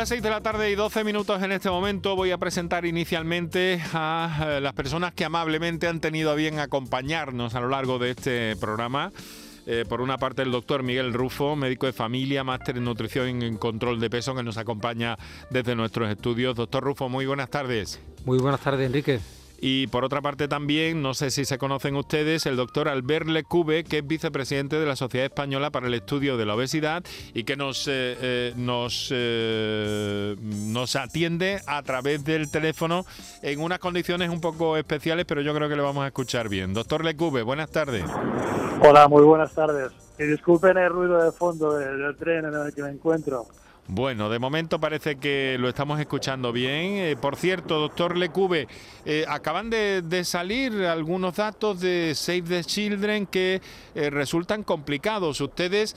las 0.00 0.08
6 0.08 0.22
de 0.22 0.30
la 0.30 0.40
tarde 0.40 0.70
y 0.70 0.76
12 0.76 1.04
minutos 1.04 1.42
en 1.42 1.52
este 1.52 1.68
momento 1.68 2.16
voy 2.16 2.30
a 2.30 2.38
presentar 2.38 2.86
inicialmente 2.86 3.82
a 3.92 4.46
eh, 4.48 4.60
las 4.62 4.72
personas 4.72 5.12
que 5.12 5.26
amablemente 5.26 5.88
han 5.88 6.00
tenido 6.00 6.30
a 6.30 6.34
bien 6.34 6.58
acompañarnos 6.58 7.54
a 7.54 7.60
lo 7.60 7.68
largo 7.68 7.98
de 7.98 8.12
este 8.12 8.56
programa. 8.56 9.12
Eh, 9.66 9.84
por 9.86 10.00
una 10.00 10.16
parte 10.16 10.40
el 10.40 10.52
doctor 10.52 10.82
Miguel 10.82 11.12
Rufo, 11.12 11.54
médico 11.54 11.84
de 11.84 11.92
familia, 11.92 12.42
máster 12.44 12.78
en 12.78 12.84
nutrición 12.84 13.42
y 13.42 13.56
control 13.58 14.00
de 14.00 14.08
peso, 14.08 14.34
que 14.34 14.42
nos 14.42 14.56
acompaña 14.56 15.18
desde 15.50 15.76
nuestros 15.76 16.08
estudios. 16.08 16.56
Doctor 16.56 16.82
Rufo, 16.82 17.10
muy 17.10 17.26
buenas 17.26 17.50
tardes. 17.50 18.00
Muy 18.24 18.38
buenas 18.38 18.62
tardes, 18.62 18.86
Enrique. 18.86 19.20
Y 19.60 19.88
por 19.88 20.04
otra 20.04 20.22
parte 20.22 20.48
también, 20.48 21.02
no 21.02 21.12
sé 21.12 21.30
si 21.30 21.44
se 21.44 21.58
conocen 21.58 21.94
ustedes, 21.96 22.46
el 22.46 22.56
doctor 22.56 22.88
Albert 22.88 23.26
Lecube, 23.26 23.84
que 23.84 23.98
es 23.98 24.06
vicepresidente 24.06 24.80
de 24.80 24.86
la 24.86 24.96
Sociedad 24.96 25.26
Española 25.26 25.70
para 25.70 25.86
el 25.86 25.94
Estudio 25.94 26.38
de 26.38 26.46
la 26.46 26.54
Obesidad 26.54 27.04
y 27.34 27.44
que 27.44 27.56
nos, 27.56 27.86
eh, 27.86 28.16
eh, 28.20 28.52
nos, 28.56 29.10
eh, 29.12 30.36
nos 30.40 30.96
atiende 30.96 31.60
a 31.66 31.82
través 31.82 32.24
del 32.24 32.50
teléfono 32.50 33.04
en 33.42 33.60
unas 33.60 33.78
condiciones 33.80 34.30
un 34.30 34.40
poco 34.40 34.78
especiales, 34.78 35.26
pero 35.26 35.42
yo 35.42 35.54
creo 35.54 35.68
que 35.68 35.76
le 35.76 35.82
vamos 35.82 36.04
a 36.04 36.06
escuchar 36.06 36.48
bien. 36.48 36.72
Doctor 36.72 37.04
Lecube, 37.04 37.42
buenas 37.42 37.70
tardes. 37.70 38.04
Hola, 38.82 39.08
muy 39.08 39.22
buenas 39.22 39.52
tardes. 39.52 39.92
Y 40.18 40.24
disculpen 40.24 40.78
el 40.78 40.88
ruido 40.88 41.22
de 41.22 41.32
fondo 41.32 41.76
del 41.76 42.16
tren 42.16 42.46
en 42.46 42.54
el 42.54 42.74
que 42.74 42.82
me 42.82 42.90
encuentro. 42.90 43.46
Bueno, 43.92 44.30
de 44.30 44.38
momento 44.38 44.78
parece 44.78 45.16
que 45.16 45.56
lo 45.58 45.68
estamos 45.68 45.98
escuchando 45.98 46.52
bien. 46.52 46.92
Eh, 46.92 47.16
por 47.20 47.34
cierto, 47.34 47.80
doctor 47.80 48.16
Lecube, 48.16 48.68
eh, 49.04 49.24
acaban 49.28 49.68
de, 49.68 50.22
salir 50.22 50.84
algunos 50.84 51.34
datos 51.34 51.80
de 51.80 52.12
Save 52.14 52.42
the 52.42 52.62
Children 52.62 53.26
que 53.26 53.60
eh, 53.96 54.10
resultan 54.10 54.62
complicados. 54.62 55.40
¿Ustedes 55.40 55.96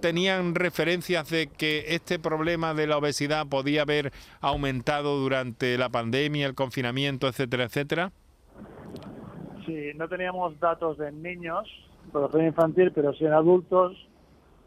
tenían 0.00 0.54
referencias 0.54 1.28
de 1.28 1.48
que 1.48 1.84
este 1.88 2.18
problema 2.18 2.72
de 2.72 2.86
la 2.86 2.96
obesidad 2.96 3.46
podía 3.46 3.82
haber 3.82 4.10
aumentado 4.40 5.18
durante 5.18 5.76
la 5.76 5.90
pandemia, 5.90 6.46
el 6.46 6.54
confinamiento, 6.54 7.28
etcétera, 7.28 7.64
etcétera? 7.64 8.12
Sí, 9.66 9.90
no 9.96 10.08
teníamos 10.08 10.58
datos 10.60 10.96
de 10.96 11.12
niños, 11.12 11.68
población 12.10 12.46
infantil, 12.46 12.90
pero 12.94 13.12
sí 13.12 13.26
en 13.26 13.34
adultos. 13.34 13.92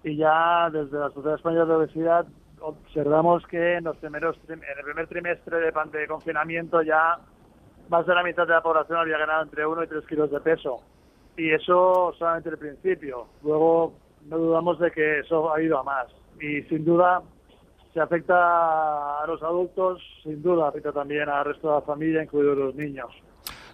Y 0.03 0.16
ya 0.17 0.70
desde 0.70 1.00
la 1.00 1.09
Sociedad 1.09 1.38
Española 1.38 1.66
de 1.66 1.73
Obesidad 1.73 2.28
observamos 2.68 3.46
que 3.48 3.76
en, 3.76 3.86
los 3.86 3.98
primeros, 3.98 4.38
en 4.50 4.62
el 4.62 4.84
primer 4.84 5.08
trimestre 5.08 5.58
de, 5.58 5.72
de 5.72 6.08
confinamiento 6.08 6.82
ya 6.82 7.18
más 7.90 8.06
de 8.06 8.14
la 8.14 8.23
mitad 8.23 8.46
de 8.46 8.54
la 8.54 8.62
población 8.62 9.00
había 9.00 9.18
ganado 9.18 9.44
entre 9.44 9.66
1 9.66 9.84
y 9.84 9.88
3 9.88 10.06
kilos 10.08 10.32
de 10.32 10.40
peso. 10.42 10.82
Y 11.38 11.52
eso 11.52 12.14
solamente 12.18 12.50
el 12.50 12.58
principio. 12.58 13.28
Luego 13.44 13.94
no 14.26 14.38
dudamos 14.38 14.80
de 14.80 14.92
que 14.92 15.20
eso 15.20 15.54
ha 15.54 15.62
ido 15.62 15.80
a 15.80 15.84
más. 15.84 16.08
Y 16.42 16.64
sin 16.64 16.84
duda 16.84 17.22
se 17.94 18.02
afecta 18.02 19.23
a 19.23 19.28
los 19.28 19.42
adultos, 19.42 20.02
sin 20.23 20.42
duda 20.42 20.68
afecta 20.68 20.92
también 20.92 21.30
al 21.30 21.45
resto 21.45 21.70
de 21.70 21.73
la 21.76 21.82
familia, 21.82 22.23
incluidos 22.23 22.58
los 22.58 22.76
niños. 22.76 23.08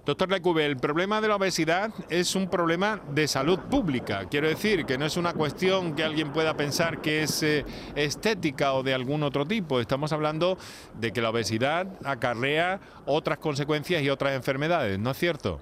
Doctor 0.06 0.30
Lecube, 0.30 0.66
el 0.66 0.76
problema 0.76 1.22
de 1.22 1.30
la 1.30 1.38
obesidad 1.38 1.92
es 2.10 2.36
un 2.36 2.50
problema 2.50 3.00
de 3.12 3.26
salud 3.26 3.58
pública. 3.72 4.26
Quiero 4.30 4.50
decir 4.50 4.86
que 4.86 4.98
no 4.98 5.06
es 5.06 5.16
una 5.16 5.32
cuestión 5.32 5.96
que 5.96 6.04
alguien 6.04 6.34
pueda 6.34 6.58
pensar 6.58 7.00
que 7.00 7.24
es 7.24 7.42
eh, 7.42 7.64
estética 7.96 8.74
o 8.74 8.84
de 8.84 8.94
algún 8.94 9.24
otro 9.24 9.46
tipo. 9.46 9.80
Estamos 9.80 10.12
hablando 10.12 10.58
de 10.96 11.14
que 11.14 11.22
la 11.22 11.30
obesidad 11.30 11.88
acarrea 12.04 12.82
otras 13.06 13.38
consecuencias 13.38 14.02
y 14.02 14.10
otras 14.10 14.34
enfermedades, 14.34 15.00
¿no 15.00 15.12
es 15.12 15.18
cierto? 15.18 15.62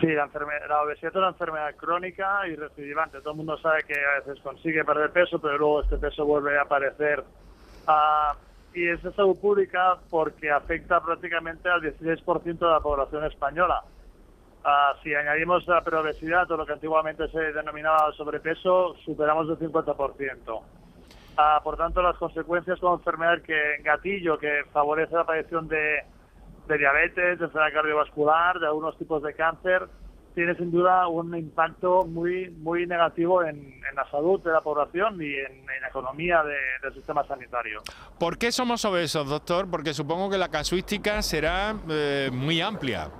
Sí, 0.00 0.06
la, 0.06 0.30
la, 0.66 0.82
obesidad 0.82 1.12
es 1.12 1.16
una 1.16 1.28
enfermedad 1.28 1.76
crónica 1.76 2.48
y 2.48 2.56
recidivante. 2.56 3.20
Todo 3.20 3.32
el 3.32 3.36
mundo 3.36 3.58
sabe 3.58 3.82
que 3.86 3.94
a 3.94 4.20
veces 4.20 4.42
consigue 4.42 4.86
perder 4.86 5.10
peso, 5.10 5.38
pero 5.38 5.58
luego 5.58 5.82
este 5.82 5.98
peso 5.98 6.24
vuelve 6.24 6.58
a 6.58 6.62
aparecer. 6.62 7.22
Ah, 7.86 8.34
y 8.74 8.88
es 8.88 9.02
de 9.02 9.12
salud 9.12 9.38
pública 9.38 9.98
porque 10.10 10.50
afecta 10.50 11.00
prácticamente 11.00 11.68
al 11.68 11.82
16% 11.82 12.58
de 12.58 12.66
la 12.66 12.80
población 12.80 13.24
española. 13.24 13.82
Ah, 14.64 14.94
si 15.02 15.14
añadimos 15.14 15.66
la 15.66 15.82
preobesidad 15.82 16.50
o 16.50 16.56
lo 16.56 16.64
que 16.64 16.72
antiguamente 16.72 17.28
se 17.28 17.52
denominaba 17.52 18.12
sobrepeso, 18.12 18.94
superamos 19.04 19.48
el 19.48 19.58
50%. 19.58 20.62
Ah, 21.36 21.60
por 21.64 21.76
tanto, 21.76 22.02
las 22.02 22.16
consecuencias 22.16 22.78
como 22.78 22.94
enfermedad 22.94 23.42
que 23.42 23.78
gatillo, 23.82 24.38
que 24.38 24.62
favorece 24.72 25.14
la 25.14 25.22
aparición 25.22 25.66
de, 25.66 26.04
de 26.68 26.78
diabetes, 26.78 27.38
de 27.38 27.44
enfermedad 27.44 27.72
cardiovascular, 27.72 28.60
de 28.60 28.66
algunos 28.66 28.96
tipos 28.98 29.22
de 29.22 29.34
cáncer, 29.34 29.88
tiene 30.34 30.54
sin 30.54 30.70
duda 30.70 31.06
un 31.08 31.36
impacto 31.36 32.04
muy 32.04 32.50
muy 32.50 32.86
negativo 32.86 33.44
en, 33.44 33.80
la 33.94 34.08
salud 34.10 34.40
de 34.42 34.52
la 34.52 34.60
población 34.62 35.20
y 35.20 35.34
en, 35.34 35.66
la 35.66 35.88
economía 35.88 36.42
del 36.82 36.94
sistema 36.94 37.24
sanitario. 37.26 37.82
¿Por 38.18 38.38
qué 38.38 38.50
somos 38.50 38.84
obesos, 38.84 39.28
doctor? 39.28 39.68
Porque 39.70 39.92
supongo 39.92 40.30
que 40.30 40.38
la 40.38 40.48
casuística 40.48 41.20
será 41.20 41.74
eh, 41.90 42.30
muy 42.32 42.60
amplia. 42.60 43.10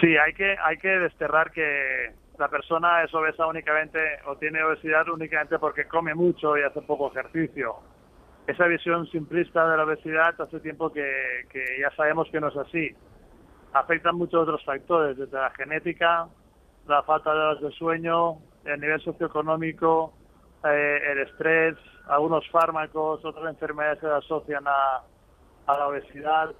Sí, 0.00 0.16
hay 0.16 0.32
que 0.32 0.56
hay 0.62 0.78
que 0.78 0.88
desterrar 0.88 1.50
que 1.50 2.12
la 2.38 2.48
persona 2.48 3.02
es 3.02 3.14
obesa 3.14 3.46
únicamente 3.46 3.98
o 4.26 4.36
tiene 4.36 4.62
obesidad 4.62 5.08
únicamente 5.08 5.58
porque 5.58 5.86
come 5.86 6.14
mucho 6.14 6.56
y 6.56 6.62
hace 6.62 6.80
poco 6.82 7.10
ejercicio. 7.10 7.74
Esa 8.46 8.66
visión 8.66 9.06
simplista 9.10 9.68
de 9.68 9.76
la 9.76 9.84
obesidad 9.84 10.40
hace 10.40 10.60
tiempo 10.60 10.92
que, 10.92 11.46
que 11.50 11.64
ya 11.80 11.90
sabemos 11.96 12.28
que 12.30 12.40
no 12.40 12.48
es 12.48 12.56
así 12.56 12.94
afectan 13.74 14.16
muchos 14.16 14.42
otros 14.42 14.64
factores, 14.64 15.16
desde 15.16 15.36
la 15.36 15.50
genética, 15.50 16.28
la 16.86 17.02
falta 17.02 17.32
de 17.32 17.38
horas 17.38 17.60
de 17.60 17.70
sueño, 17.72 18.38
el 18.64 18.80
nivel 18.80 19.00
socioeconómico, 19.02 20.14
eh, 20.64 20.98
el 21.10 21.18
estrés, 21.18 21.76
algunos 22.08 22.48
fármacos, 22.50 23.24
otras 23.24 23.46
enfermedades 23.50 23.98
se 23.98 24.06
asocian 24.06 24.66
a, 24.66 25.02
a 25.66 25.78
la 25.78 25.88
obesidad. 25.88 26.50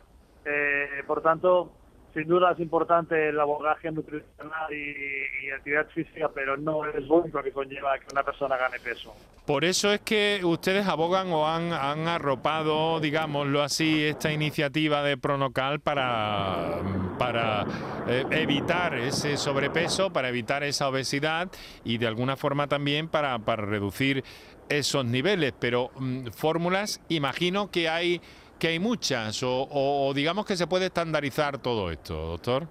Eh, 0.44 1.02
por 1.06 1.22
tanto, 1.22 1.70
sin 2.14 2.28
duda 2.28 2.52
es 2.52 2.60
importante 2.60 3.28
el 3.28 3.40
abordaje 3.40 3.90
nutricional 3.90 4.72
y, 4.72 5.50
actividad 5.50 5.86
física, 5.88 6.30
pero 6.34 6.56
no 6.56 6.84
es 6.86 7.06
lo 7.06 7.16
único 7.16 7.42
que 7.42 7.52
conlleva 7.52 7.98
que 7.98 8.06
una 8.12 8.22
persona 8.22 8.56
gane 8.56 8.78
peso. 8.80 9.14
Por 9.46 9.64
eso 9.64 9.92
es 9.92 10.00
que 10.00 10.40
ustedes 10.42 10.86
abogan 10.86 11.30
o 11.32 11.46
han, 11.46 11.72
han 11.72 12.08
arropado, 12.08 12.98
digámoslo 12.98 13.62
así, 13.62 14.04
esta 14.04 14.32
iniciativa 14.32 15.02
de 15.02 15.16
Pronocal 15.16 15.80
para, 15.80 16.80
para 17.18 17.66
eh, 18.08 18.24
evitar 18.30 18.94
ese 18.94 19.36
sobrepeso, 19.36 20.12
para 20.12 20.28
evitar 20.28 20.64
esa 20.64 20.88
obesidad 20.88 21.50
y 21.84 21.98
de 21.98 22.06
alguna 22.06 22.36
forma 22.36 22.66
también 22.68 23.08
para, 23.08 23.38
para 23.38 23.64
reducir 23.64 24.24
esos 24.68 25.04
niveles. 25.04 25.52
Pero 25.58 25.90
mm, 25.96 26.28
fórmulas, 26.28 27.00
imagino 27.08 27.70
que 27.70 27.88
hay 27.88 28.20
que 28.58 28.68
hay 28.68 28.78
muchas 28.78 29.40
o, 29.42 30.12
digamos 30.14 30.46
que 30.46 30.56
se 30.56 30.66
puede 30.66 30.86
estandarizar 30.86 31.58
todo 31.58 31.90
esto, 31.90 32.14
doctor? 32.14 32.66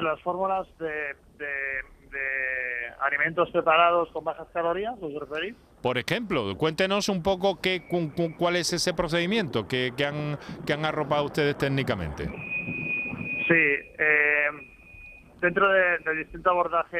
Las 0.00 0.20
fórmulas 0.22 0.66
de, 0.78 1.16
alimentos 3.00 3.48
preparados 3.50 4.10
con 4.10 4.24
bajas 4.24 4.48
calorías, 4.52 4.94
¿os 5.00 5.14
referís? 5.14 5.54
Por 5.82 5.98
ejemplo, 5.98 6.56
cuéntenos 6.56 7.08
un 7.08 7.22
poco 7.22 7.60
qué, 7.60 7.86
cuál 8.36 8.56
es 8.56 8.72
ese 8.72 8.92
procedimiento 8.92 9.68
que, 9.68 9.92
han, 10.04 10.38
que 10.66 10.72
han 10.72 10.84
arropado 10.84 11.24
ustedes 11.24 11.56
técnicamente. 11.56 12.24
Sí, 12.26 13.54
eh, 13.54 14.48
dentro 15.40 15.68
del 15.68 16.02
de 16.04 16.14
distinto 16.16 16.50
abordaje 16.50 16.98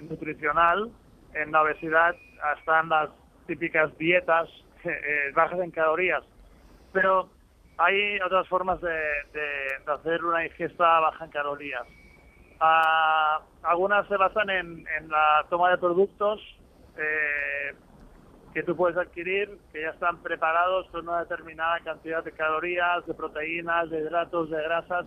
nutricional, 0.00 0.90
en 1.34 1.52
la 1.52 1.62
obesidad 1.62 2.14
están 2.58 2.88
las 2.88 3.10
típicas 3.46 3.96
dietas 3.98 4.48
eh, 4.84 5.32
bajas 5.34 5.60
en 5.60 5.70
calorías, 5.70 6.22
pero 6.92 7.28
hay 7.78 8.20
otras 8.20 8.46
formas 8.48 8.80
de, 8.80 8.96
hacer 9.86 10.24
una 10.24 10.46
ingesta 10.46 11.00
baja 11.00 11.24
en 11.24 11.30
calorías. 11.30 11.86
Ah, 12.60 13.40
algunas 13.62 14.06
se 14.08 14.16
basan 14.16 14.50
en, 14.50 14.84
la 15.08 15.44
toma 15.50 15.70
de 15.70 15.78
productos 15.78 16.40
eh, 16.96 17.74
que 18.54 18.62
tú 18.62 18.76
puedes 18.76 18.96
adquirir, 18.96 19.58
que 19.72 19.82
ya 19.82 19.90
están 19.90 20.18
preparados 20.22 20.86
con 20.90 21.08
una 21.08 21.20
determinada 21.20 21.80
cantidad 21.80 22.22
de 22.22 22.32
calorías, 22.32 23.04
de 23.06 23.14
proteínas, 23.14 23.90
de 23.90 24.00
hidratos, 24.00 24.50
de 24.50 24.62
grasas, 24.62 25.06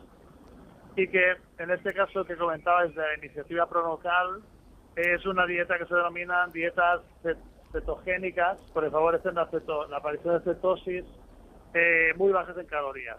y 0.95 1.07
que 1.07 1.37
en 1.59 1.71
este 1.71 1.93
caso 1.93 2.25
que 2.25 2.35
comentabas 2.35 2.93
de 2.95 3.01
la 3.01 3.17
iniciativa 3.17 3.69
Pronocal, 3.69 4.41
es 4.95 5.25
una 5.25 5.45
dieta 5.45 5.77
que 5.77 5.85
se 5.85 5.95
denomina 5.95 6.47
dietas 6.47 7.01
cetogénicas, 7.75 8.57
porque 8.73 8.89
favorecen 8.89 9.35
la, 9.35 9.49
la 9.89 9.97
aparición 9.97 10.35
de 10.35 10.43
cetosis, 10.43 11.03
eh, 11.73 12.13
muy 12.15 12.31
bajas 12.31 12.57
en 12.57 12.65
calorías. 12.67 13.17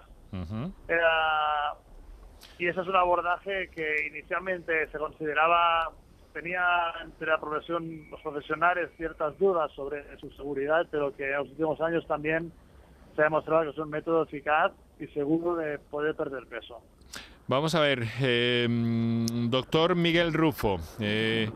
y 2.59 2.67
ese 2.67 2.81
es 2.81 2.87
un 2.87 2.97
abordaje 2.97 3.69
que 3.69 4.07
inicialmente 4.09 4.89
se 4.89 4.99
consideraba, 4.99 5.91
tenía 6.33 6.63
entre 7.05 7.29
la 7.29 7.39
profesión, 7.39 8.11
los 8.11 8.21
profesionales 8.23 8.91
ciertas 8.97 9.39
dudas 9.39 9.71
sobre 9.73 10.05
su 10.19 10.31
seguridad, 10.31 10.87
pero 10.91 11.15
que 11.15 11.31
en 11.31 11.39
los 11.39 11.49
últimos 11.51 11.81
años 11.81 12.07
también 12.07 12.53
se 13.15 13.21
ha 13.23 13.25
demostrado 13.25 13.65
que 13.65 13.71
es 13.71 13.79
un 13.79 13.91
método 13.91 14.23
eficaz 14.23 14.73
y 14.99 15.07
seguro 15.09 15.57
de 15.57 15.79
poder 15.79 16.15
perder 16.15 16.47
peso. 16.47 16.81
Vamos 17.49 17.75
a 17.75 17.81
ver, 17.81 18.03
eh, 18.23 18.67
doctor 19.49 19.95
Miguel 19.95 20.33
Rufo. 20.33 20.79
Eh, 20.99 21.49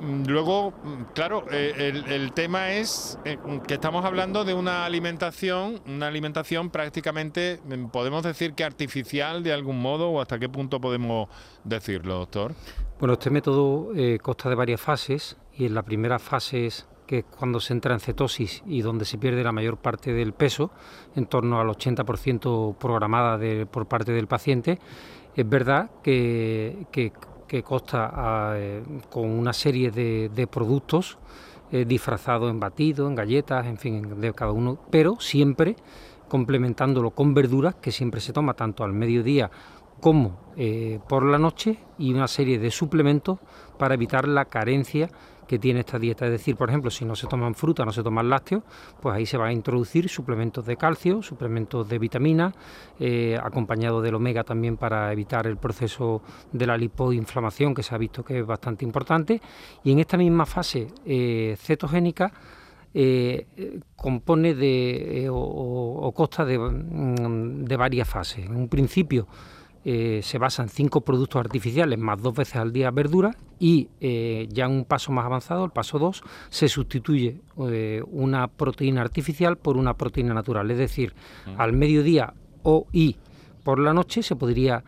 luego, 0.00 0.70
mm, 0.70 1.12
claro, 1.14 1.44
eh, 1.50 2.02
el, 2.06 2.32
tema 2.32 2.72
es 2.72 3.18
eh, 3.24 3.38
que 3.66 3.74
estamos 3.74 4.04
hablando 4.04 4.44
de 4.44 4.54
una 4.54 4.84
alimentación, 4.84 5.80
una 5.86 6.08
alimentación 6.08 6.70
prácticamente, 6.70 7.60
mm, 7.64 7.86
podemos 7.86 8.22
decir 8.22 8.54
que 8.54 8.64
artificial 8.64 9.42
de 9.42 9.52
algún 9.52 9.80
modo, 9.80 10.10
o 10.10 10.20
hasta 10.20 10.38
qué 10.38 10.48
punto 10.48 10.80
podemos 10.80 11.28
decirlo, 11.64 12.14
doctor. 12.14 12.54
Bueno, 12.98 13.14
este 13.14 13.30
método 13.30 13.90
consta 14.22 14.48
de 14.48 14.54
varias 14.54 14.80
fases 14.80 15.36
y 15.56 15.66
en 15.66 15.74
la 15.74 15.82
primera 15.82 16.18
fase 16.18 16.66
es 16.66 16.86
que 17.06 17.18
es 17.18 17.24
cuando 17.24 17.60
se 17.60 17.72
entra 17.72 17.92
en 17.94 18.00
cetosis 18.00 18.62
y 18.64 18.80
donde 18.80 19.04
se 19.04 19.18
pierde 19.18 19.42
la 19.42 19.52
mayor 19.52 19.76
parte 19.76 20.12
del 20.12 20.32
peso, 20.32 20.70
en 21.16 21.26
torno 21.26 21.60
al 21.60 21.68
80% 21.68 22.76
programada 22.76 23.38
por 23.66 23.86
parte 23.86 24.12
del 24.12 24.28
paciente, 24.28 24.78
es 25.34 25.48
verdad 25.48 25.90
que, 26.02 27.12
consta 27.60 28.54
eh, 28.56 28.82
con 29.10 29.28
una 29.28 29.52
serie 29.52 29.90
de, 29.90 30.46
productos 30.50 31.18
eh, 31.70 31.84
disfrazados 31.84 32.50
en 32.50 32.58
batido, 32.58 33.06
en 33.06 33.14
galletas, 33.14 33.66
en 33.66 33.76
fin, 33.76 34.20
de 34.20 34.32
cada 34.32 34.52
uno, 34.52 34.78
pero 34.90 35.20
siempre 35.20 35.76
complementándolo 36.28 37.10
con 37.10 37.34
verduras 37.34 37.74
que 37.74 37.92
siempre 37.92 38.22
se 38.22 38.32
toma 38.32 38.54
tanto 38.54 38.84
al 38.84 38.94
mediodía 38.94 39.50
como 40.00 40.38
eh, 40.56 40.98
por 41.06 41.24
la 41.24 41.38
noche 41.38 41.78
y 41.98 42.14
una 42.14 42.26
serie 42.26 42.58
de 42.58 42.70
suplementos 42.70 43.38
para 43.78 43.94
evitar 43.94 44.26
la 44.26 44.46
carencia 44.46 45.10
que 45.52 45.58
tiene 45.58 45.80
esta 45.80 45.98
dieta. 45.98 46.24
Es 46.24 46.32
decir, 46.32 46.56
por 46.56 46.70
ejemplo, 46.70 46.90
si 46.90 47.04
no 47.04 47.14
se 47.14 47.26
toman 47.26 47.54
fruta, 47.54 47.84
no 47.84 47.92
se 47.92 48.02
toman 48.02 48.30
lácteos, 48.30 48.62
pues 49.02 49.14
ahí 49.14 49.26
se 49.26 49.36
van 49.36 49.48
a 49.48 49.52
introducir 49.52 50.08
suplementos 50.08 50.64
de 50.64 50.78
calcio, 50.78 51.22
suplementos 51.22 51.86
de 51.86 51.98
vitamina, 51.98 52.54
eh, 52.98 53.38
acompañado 53.38 54.00
del 54.00 54.14
omega 54.14 54.44
también 54.44 54.78
para 54.78 55.12
evitar 55.12 55.46
el 55.46 55.58
proceso 55.58 56.22
de 56.52 56.66
la 56.66 56.78
lipoinflamación, 56.78 57.74
que 57.74 57.82
se 57.82 57.94
ha 57.94 57.98
visto 57.98 58.24
que 58.24 58.38
es 58.38 58.46
bastante 58.46 58.86
importante. 58.86 59.42
Y 59.84 59.92
en 59.92 59.98
esta 59.98 60.16
misma 60.16 60.46
fase 60.46 60.88
eh, 61.04 61.54
cetogénica, 61.58 62.32
eh, 62.94 63.46
compone 63.94 64.54
de 64.54 65.28
o, 65.30 65.36
o, 65.36 66.12
consta 66.12 66.46
mm, 66.46 67.64
de 67.64 67.76
varias 67.76 68.08
fases. 68.08 68.46
En 68.46 68.56
un 68.56 68.68
principio 68.68 69.28
eh, 69.84 70.20
se 70.22 70.38
basa 70.38 70.62
en 70.62 70.68
cinco 70.68 71.00
productos 71.00 71.40
artificiales 71.40 71.98
más 71.98 72.22
dos 72.22 72.34
veces 72.34 72.56
al 72.56 72.72
día 72.72 72.92
verdura 72.92 73.32
y 73.58 73.88
eh, 74.00 74.46
ya 74.50 74.66
en 74.66 74.72
un 74.72 74.84
paso 74.84 75.10
más 75.10 75.24
avanzado, 75.24 75.64
el 75.64 75.72
paso 75.72 75.98
2, 75.98 76.22
se 76.50 76.68
sustituye 76.68 77.40
eh, 77.68 78.02
una 78.06 78.46
proteína 78.46 79.00
artificial 79.00 79.56
por 79.56 79.76
una 79.76 79.94
proteína 79.94 80.34
natural. 80.34 80.70
Es 80.70 80.78
decir, 80.78 81.14
mm. 81.46 81.60
al 81.60 81.72
mediodía 81.72 82.32
o 82.62 82.86
y 82.92 83.16
por 83.64 83.80
la 83.80 83.92
noche 83.92 84.22
se 84.22 84.36
podría 84.36 84.84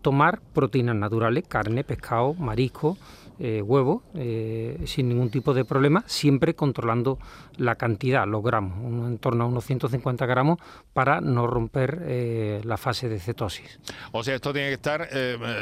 tomar 0.00 0.40
proteínas 0.52 0.96
naturales, 0.96 1.44
carne, 1.46 1.84
pescado, 1.84 2.34
marisco, 2.34 2.98
eh, 3.38 3.62
huevo 3.62 4.02
eh, 4.14 4.78
sin 4.84 5.08
ningún 5.08 5.30
tipo 5.30 5.54
de 5.54 5.64
problema, 5.64 6.04
siempre 6.06 6.54
controlando 6.54 7.18
la 7.56 7.76
cantidad, 7.76 8.26
los 8.26 8.42
gramos, 8.42 9.08
en 9.08 9.18
torno 9.18 9.44
a 9.44 9.46
unos 9.46 9.64
150 9.64 10.26
gramos 10.26 10.58
para 10.92 11.20
no 11.20 11.46
romper 11.46 12.02
eh, 12.02 12.60
la 12.64 12.76
fase 12.76 13.08
de 13.08 13.18
cetosis. 13.18 13.80
O 14.12 14.22
sea, 14.22 14.34
esto 14.34 14.52
tiene 14.52 14.68
que 14.68 14.74
estar 14.74 15.08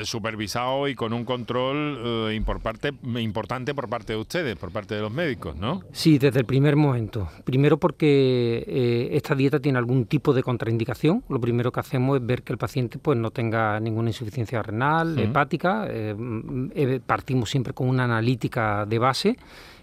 supervisado 0.04 0.88
y 0.88 0.94
con 0.94 1.12
un 1.12 1.24
control 1.24 2.32
importante 2.32 3.74
por 3.74 3.88
parte 3.88 4.12
de 4.12 4.18
ustedes, 4.18 4.56
por 4.56 4.70
parte 4.72 4.94
de 4.94 5.00
los 5.00 5.12
médicos, 5.12 5.56
¿no? 5.56 5.82
Sí, 5.92 6.18
desde 6.18 6.40
el 6.40 6.46
primer 6.46 6.76
momento. 6.76 7.28
Primero 7.44 7.78
porque 7.78 9.08
esta 9.12 9.34
dieta 9.34 9.60
tiene 9.60 9.78
algún 9.78 10.06
tipo 10.06 10.32
de 10.32 10.42
contraindicación. 10.42 11.24
Lo 11.28 11.40
primero 11.40 11.72
que 11.72 11.80
hacemos 11.80 12.18
es 12.18 12.26
ver 12.26 12.42
que 12.42 12.52
el 12.52 12.58
paciente 12.58 12.98
pues 12.98 13.16
no 13.16 13.30
tenga 13.30 13.80
ninguna 13.80 14.10
insuficiencia 14.10 14.62
renal, 14.62 15.18
hepática. 15.18 15.88
partimos 17.06 17.50
siempre 17.50 17.59
con 17.74 17.88
una 17.88 18.04
analítica 18.04 18.86
de 18.86 18.98
base 18.98 19.36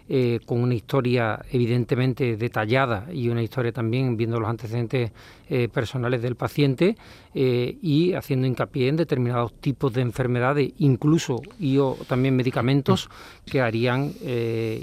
eh, 0.09 0.39
con 0.45 0.61
una 0.61 0.73
historia 0.73 1.37
evidentemente 1.51 2.37
detallada 2.37 3.07
y 3.11 3.27
una 3.27 3.43
historia 3.43 3.73
también 3.73 4.15
viendo 4.15 4.39
los 4.39 4.49
antecedentes 4.49 5.11
eh, 5.49 5.69
personales 5.69 6.21
del 6.21 6.35
paciente 6.35 6.97
eh, 7.33 7.77
y 7.81 8.13
haciendo 8.13 8.47
hincapié 8.47 8.89
en 8.89 8.97
determinados 8.97 9.53
tipos 9.59 9.93
de 9.93 10.01
enfermedades, 10.01 10.73
incluso 10.79 11.41
y 11.59 11.77
o 11.77 11.97
también 12.07 12.35
medicamentos 12.35 13.09
que 13.45 13.61
harían 13.61 14.13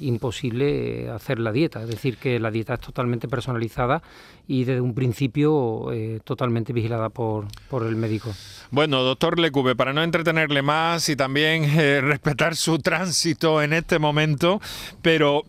imposible 0.01 1.11
hacer 1.11 1.39
la 1.39 1.53
dieta. 1.53 1.83
Es 1.83 1.89
decir, 1.89 2.17
que 2.17 2.39
la 2.39 2.51
dieta 2.51 2.75
es 2.75 2.81
totalmente 2.81 3.29
personalizada 3.29 4.03
y 4.47 4.65
desde 4.65 4.81
un 4.81 4.95
principio 4.95 5.89
totalmente 6.25 6.73
vigilada 6.73 7.11
por, 7.11 7.47
por 7.69 7.87
el 7.87 7.97
médico. 7.97 8.33
Bueno, 8.71 9.03
doctor 9.03 9.39
Lecube, 9.39 9.77
para 9.77 9.93
no 9.93 10.03
entretenerle 10.03 10.63
más 10.63 11.09
y 11.09 11.17
también 11.17 11.65
respetar 12.03 12.57
su 12.57 12.79
tránsito 12.79 13.61
en 13.63 13.73
este 13.75 13.99
momento, 13.99 14.61
pero 15.03 15.43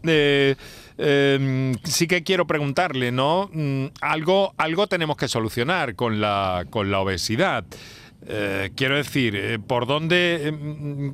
eh, 0.98 1.38
em, 1.40 1.76
sí 1.84 2.08
que 2.08 2.24
quiero 2.24 2.48
preguntarle, 2.48 3.12
¿no? 3.12 3.50
Mm, 3.54 3.88
algo, 4.02 4.54
algo 4.58 4.88
tenemos 4.88 5.18
que 5.18 5.28
solucionar 5.28 5.96
con 5.96 6.22
la, 6.22 6.66
con 6.70 6.92
la 6.92 7.00
obesidad. 7.00 7.66
Eh, 8.28 8.72
quiero 8.76 8.96
decir, 8.96 9.36
eh, 9.36 9.60
¿por 9.60 9.86
dónde, 9.86 10.48
em, 10.48 11.14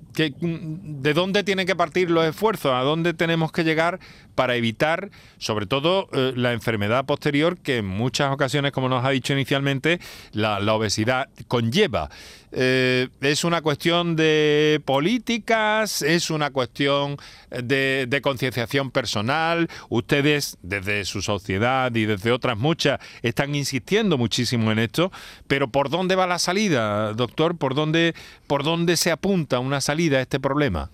de 1.01 1.13
dónde 1.13 1.43
tienen 1.43 1.65
que 1.65 1.75
partir 1.75 2.09
los 2.09 2.25
esfuerzos? 2.25 2.71
¿A 2.71 2.81
dónde 2.81 3.13
tenemos 3.13 3.51
que 3.51 3.63
llegar 3.63 3.99
para 4.35 4.55
evitar, 4.55 5.09
sobre 5.37 5.65
todo, 5.65 6.07
la 6.13 6.53
enfermedad 6.53 7.05
posterior 7.05 7.57
que 7.57 7.77
en 7.77 7.85
muchas 7.85 8.31
ocasiones, 8.31 8.71
como 8.71 8.87
nos 8.87 9.03
ha 9.03 9.09
dicho 9.09 9.33
inicialmente, 9.33 9.99
la 10.31 10.73
obesidad 10.73 11.27
conlleva? 11.47 12.09
Eh, 12.51 13.07
es 13.21 13.43
una 13.43 13.61
cuestión 13.61 14.15
de 14.15 14.81
políticas, 14.85 16.01
es 16.01 16.29
una 16.29 16.51
cuestión 16.51 17.17
de, 17.49 18.19
concienciación 18.21 18.91
personal. 18.91 19.69
Ustedes, 19.89 20.57
desde 20.61 21.05
su 21.05 21.21
sociedad 21.21 21.93
y 21.95 22.05
desde 22.05 22.31
otras 22.31 22.57
muchas, 22.57 22.99
están 23.21 23.55
insistiendo 23.55 24.17
muchísimo 24.17 24.71
en 24.71 24.79
esto. 24.79 25.11
Pero 25.47 25.69
¿por 25.69 25.89
dónde 25.89 26.15
va 26.15 26.27
la 26.27 26.39
salida, 26.39 27.13
doctor? 27.13 27.57
¿Por 27.57 27.73
dónde, 27.73 28.13
por 28.47 28.63
dónde 28.63 28.97
se 28.97 29.11
apunta 29.11 29.59
una 29.59 29.79
salida 29.79 30.17
a 30.17 30.21
este 30.21 30.39
problema? 30.39 30.89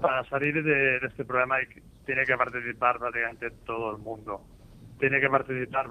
Para 0.00 0.24
salir 0.28 0.62
de, 0.62 0.98
este 1.06 1.24
problema 1.24 1.56
tiene 2.06 2.24
que 2.24 2.36
participar 2.36 2.98
prácticamente 2.98 3.50
todo 3.66 3.96
el 3.96 3.98
mundo. 3.98 4.40
Tiene 4.98 5.20
que 5.20 5.28
participar. 5.28 5.90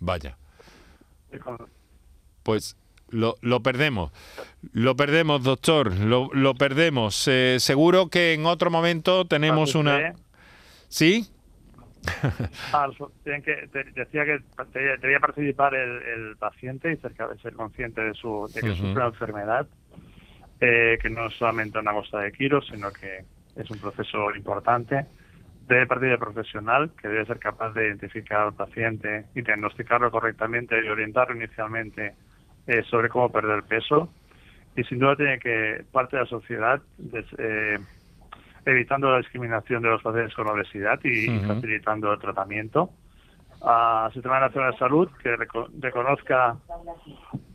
Vaya. 0.00 0.36
Pues 2.42 2.76
lo, 3.10 3.62
perdemos. 3.62 4.12
Lo 4.72 4.96
perdemos, 4.96 5.42
doctor. 5.42 5.94
Lo, 5.94 6.30
lo 6.32 6.54
perdemos. 6.54 7.26
Eh, 7.28 7.56
seguro 7.58 8.08
que 8.08 8.34
en 8.34 8.46
otro 8.46 8.70
momento 8.70 9.26
tenemos 9.26 9.74
una. 9.74 10.14
¿Sí? 10.88 11.28
que, 13.44 13.68
decía 13.94 14.24
que 14.24 14.40
debía 15.02 15.20
participar 15.20 15.74
el, 15.74 16.36
paciente 16.38 16.92
y 16.92 16.96
ser, 16.96 17.12
ser 17.42 17.52
consciente 17.54 18.00
de, 18.00 18.14
su, 18.14 18.50
de 18.54 18.60
que 18.62 18.70
sufre 18.70 18.92
una 18.92 19.06
enfermedad, 19.06 19.66
eh, 20.60 20.98
que 21.00 21.10
no 21.10 21.26
es 21.26 21.34
solamente 21.34 21.78
una 21.78 21.92
cosa 21.92 22.20
de 22.20 22.32
kilos, 22.32 22.66
sino 22.72 22.90
que 22.90 23.24
es 23.56 23.70
un 23.70 23.78
proceso 23.78 24.34
importante 24.34 25.06
debe 25.70 25.86
partir 25.86 26.08
del 26.08 26.18
profesional, 26.18 26.90
que 27.00 27.06
debe 27.06 27.24
ser 27.26 27.38
capaz 27.38 27.72
de 27.72 27.86
identificar 27.86 28.40
al 28.40 28.54
paciente 28.54 29.26
y 29.36 29.42
diagnosticarlo 29.42 30.10
correctamente 30.10 30.84
y 30.84 30.88
orientarlo 30.88 31.36
inicialmente 31.36 32.14
eh, 32.66 32.82
sobre 32.90 33.08
cómo 33.08 33.30
perder 33.30 33.62
peso. 33.62 34.12
Y 34.76 34.82
sin 34.84 34.98
duda 34.98 35.14
tiene 35.14 35.38
que 35.38 35.84
parte 35.92 36.16
de 36.16 36.22
la 36.24 36.28
sociedad, 36.28 36.82
eh, 37.38 37.78
evitando 38.66 39.12
la 39.12 39.18
discriminación 39.18 39.82
de 39.82 39.90
los 39.90 40.02
pacientes 40.02 40.34
con 40.34 40.48
obesidad 40.48 40.98
y, 41.04 41.38
facilitando 41.38 42.12
el 42.12 42.18
tratamiento. 42.18 42.90
A 43.62 44.10
Sistema 44.12 44.40
Nacional 44.40 44.72
de 44.72 44.78
Salud 44.78 45.08
que 45.22 45.36
reconozca 45.36 46.56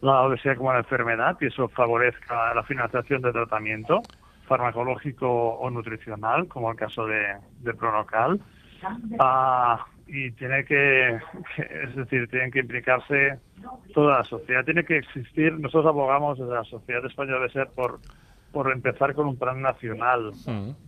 la 0.01 0.21
obesidad 0.21 0.55
como 0.55 0.69
una 0.69 0.79
enfermedad 0.79 1.35
y 1.41 1.47
eso 1.47 1.67
favorezca 1.69 2.53
la 2.53 2.63
financiación 2.63 3.23
del 3.23 3.33
tratamiento 3.33 4.03
farmacológico 4.47 5.27
o 5.27 5.69
nutricional, 5.69 6.47
como 6.47 6.71
el 6.71 6.77
caso 6.77 7.05
de, 7.05 7.37
de 7.61 7.73
Pronocal. 7.73 8.39
Ah, 9.19 9.85
y 10.07 10.31
tiene 10.31 10.65
que, 10.65 11.15
es 11.57 11.95
decir, 11.95 12.27
tienen 12.29 12.51
que 12.51 12.59
implicarse 12.59 13.39
toda 13.93 14.19
la 14.19 14.23
sociedad. 14.23 14.63
Tiene 14.63 14.83
que 14.83 14.97
existir, 14.97 15.53
nosotros 15.53 15.87
abogamos 15.87 16.37
desde 16.37 16.53
la 16.53 16.63
sociedad 16.63 17.05
española 17.05 17.43
de 17.43 17.49
ser 17.51 17.69
por, 17.69 17.99
por 18.51 18.71
empezar 18.71 19.15
con 19.15 19.27
un 19.27 19.37
plan 19.37 19.61
nacional 19.61 20.31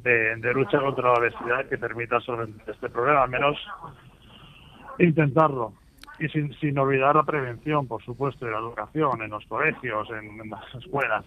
de, 0.03 0.35
de 0.35 0.53
lucha 0.53 0.79
contra 0.79 1.11
la 1.11 1.19
obesidad 1.19 1.65
que 1.67 1.77
permita 1.77 2.19
solventar 2.19 2.69
este 2.69 2.89
problema, 2.89 3.23
al 3.23 3.29
menos 3.29 3.57
intentarlo 4.99 5.73
y 6.19 6.27
sin, 6.29 6.53
sin 6.59 6.77
olvidar 6.77 7.15
la 7.15 7.23
prevención, 7.23 7.87
por 7.87 8.03
supuesto, 8.03 8.47
y 8.47 8.51
la 8.51 8.59
educación 8.59 9.21
en 9.21 9.29
los 9.29 9.45
colegios, 9.45 10.07
en 10.09 10.49
las 10.49 10.75
escuelas 10.75 11.25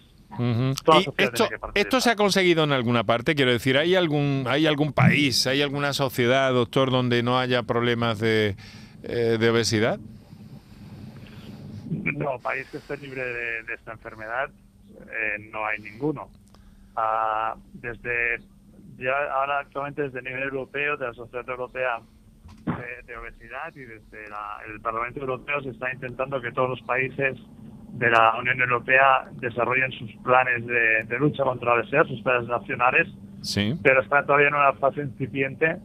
esto, 1.73 2.01
se 2.01 2.09
ha 2.09 2.15
conseguido 2.15 2.63
en 2.63 2.71
alguna 2.71 3.03
parte? 3.03 3.35
Quiero 3.35 3.51
decir, 3.51 3.77
¿hay 3.77 3.95
algún, 3.95 4.45
¿hay 4.47 4.65
algún 4.65 4.93
país, 4.93 5.45
hay 5.47 5.61
alguna 5.61 5.93
sociedad, 5.93 6.53
doctor, 6.53 6.91
donde 6.91 7.23
no 7.23 7.37
haya 7.37 7.63
problemas 7.63 8.19
de, 8.19 8.55
eh, 9.03 9.49
obesidad? 9.49 9.99
No, 11.89 12.39
país 12.39 12.67
que 12.71 12.77
esté 12.77 12.97
libre 12.97 13.23
de, 13.23 13.73
esta 13.73 13.91
enfermedad. 13.91 14.49
eh, 15.01 15.49
no 15.51 15.65
hay 15.65 15.79
ninguno. 15.79 16.29
Ah, 16.95 17.55
desde 17.73 18.39
ya 18.97 19.11
ahora 19.33 19.59
actualmente 19.59 20.03
desde 20.03 20.19
el 20.19 20.25
nivel 20.25 20.43
europeo, 20.43 20.95
de 20.97 21.07
la 21.07 21.13
Sociedad 21.13 21.47
Europea 21.49 21.99
de, 23.05 23.17
Obesidad 23.17 23.73
y 23.75 23.81
desde 23.81 24.25
el 24.71 24.81
Parlamento 24.81 25.19
Europeo 25.19 25.61
se 25.61 25.69
está 25.69 25.91
intentando 25.93 26.41
que 26.41 26.51
todos 26.51 26.69
los 26.69 26.81
países 26.81 27.37
de 27.93 28.09
la 28.09 28.35
Unión 28.39 28.59
Europea 28.59 29.29
desarrollen 29.33 29.91
sus 29.91 30.11
planes 30.23 30.65
de, 30.65 31.19
lucha 31.19 31.43
contra 31.43 31.75
la 31.75 31.81
obesidad, 31.81 32.05
sus 32.05 32.21
planes 32.21 32.47
nacionales, 32.47 33.07
sí. 33.41 33.77
pero 33.83 34.01
está 34.01 34.25
todavía 34.25 34.47
en 34.47 34.55
una 34.55 34.73
fase 34.73 35.01
incipiente. 35.01 35.77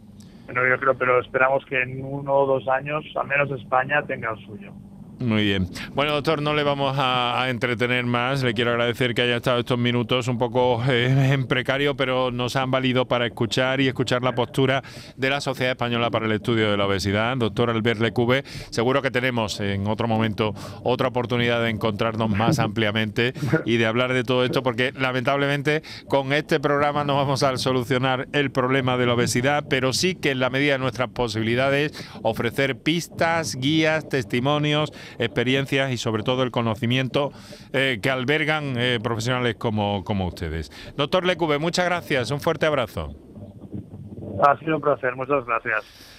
Bueno, 0.46 0.66
yo 0.68 0.78
creo, 0.78 0.96
pero 0.96 1.20
esperamos 1.20 1.64
que 1.66 1.82
en 1.82 2.04
uno 2.04 2.32
o 2.32 2.46
dos 2.46 2.68
años, 2.68 3.04
al 3.16 3.26
menos 3.26 3.50
España, 3.50 4.02
tenga 4.02 4.30
el 4.30 4.46
suyo. 4.46 4.72
Muy 5.18 5.44
bien. 5.44 5.68
Bueno, 5.94 6.12
doctor, 6.12 6.42
no 6.42 6.54
le 6.54 6.62
vamos 6.62 6.94
a, 6.98 7.46
entretener 7.48 8.04
más. 8.04 8.42
Le 8.42 8.52
quiero 8.52 8.72
agradecer 8.72 9.14
que 9.14 9.22
haya 9.22 9.36
estado 9.36 9.60
estos 9.60 9.78
minutos 9.78 10.28
un 10.28 10.36
poco 10.36 10.82
eh, 10.88 11.32
en 11.32 11.46
precario, 11.46 11.96
pero 11.96 12.30
nos 12.30 12.54
han 12.56 12.70
valido 12.70 13.06
para 13.06 13.24
escuchar 13.26 13.80
y 13.80 13.88
escuchar 13.88 14.22
la 14.22 14.34
postura 14.34 14.82
de 15.16 15.30
la 15.30 15.40
Sociedad 15.40 15.72
Española 15.72 16.10
para 16.10 16.26
el 16.26 16.32
Estudio 16.32 16.70
de 16.70 16.76
la 16.76 16.86
Obesidad. 16.86 17.36
Doctor 17.36 17.70
Albert 17.70 18.00
Lecube, 18.00 18.44
seguro 18.70 19.00
que 19.00 19.10
tenemos 19.10 19.58
en 19.60 19.86
otro 19.86 20.06
momento 20.06 20.54
otra 20.82 21.08
oportunidad 21.08 21.62
de 21.62 21.70
encontrarnos 21.70 22.28
más 22.28 22.58
ampliamente 22.58 23.32
y 23.64 23.78
de 23.78 23.86
hablar 23.86 24.12
de 24.12 24.22
todo 24.22 24.44
esto, 24.44 24.62
porque 24.62 24.92
lamentablemente 24.92 25.82
con 26.08 26.32
este 26.32 26.60
programa 26.60 27.04
no 27.04 27.16
vamos 27.16 27.42
a 27.42 27.56
solucionar 27.56 28.28
el 28.32 28.50
problema 28.50 28.98
de 28.98 29.06
la 29.06 29.14
obesidad, 29.14 29.64
pero 29.70 29.92
sí 29.92 30.14
que 30.14 30.32
en 30.32 30.40
la 30.40 30.50
medida 30.50 30.72
de 30.72 30.78
nuestras 30.78 31.08
posibilidades 31.08 31.92
ofrecer 32.22 32.76
pistas, 32.78 33.56
guías, 33.56 34.08
testimonios 34.08 34.92
experiencias 35.18 35.90
y 35.92 35.96
sobre 35.96 36.22
todo 36.22 36.42
el 36.42 36.50
conocimiento 36.50 37.32
eh, 37.72 37.98
que 38.02 38.10
albergan 38.10 38.74
eh, 38.76 38.98
profesionales 39.02 39.56
como, 39.56 40.04
como 40.04 40.26
ustedes. 40.26 40.70
Doctor 40.96 41.24
Lecube, 41.26 41.58
muchas 41.58 41.84
gracias, 41.84 42.30
un 42.30 42.40
fuerte 42.40 42.66
abrazo. 42.66 43.14
Ha 44.42 44.58
sido 44.58 44.76
un 44.76 44.82
placer, 44.82 45.16
muchas 45.16 45.44
gracias. 45.46 46.15